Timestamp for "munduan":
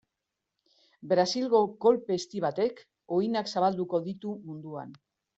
4.47-4.97